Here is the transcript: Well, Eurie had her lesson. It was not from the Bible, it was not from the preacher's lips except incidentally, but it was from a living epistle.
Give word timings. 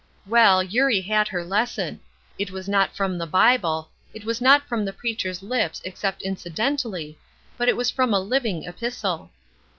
Well, 0.25 0.63
Eurie 0.63 1.01
had 1.01 1.27
her 1.27 1.43
lesson. 1.45 1.99
It 2.39 2.49
was 2.49 2.67
not 2.67 2.95
from 2.95 3.19
the 3.19 3.27
Bible, 3.27 3.89
it 4.15 4.25
was 4.25 4.41
not 4.41 4.67
from 4.67 4.83
the 4.83 4.93
preacher's 4.93 5.43
lips 5.43 5.79
except 5.85 6.23
incidentally, 6.23 7.19
but 7.55 7.69
it 7.69 7.77
was 7.77 7.91
from 7.91 8.11
a 8.11 8.19
living 8.19 8.63
epistle. 8.63 9.29